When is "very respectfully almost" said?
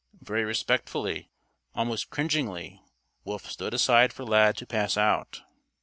0.19-2.09